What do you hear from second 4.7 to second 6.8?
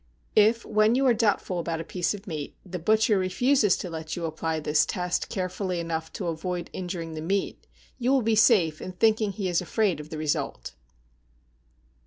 test carefully enough to avoid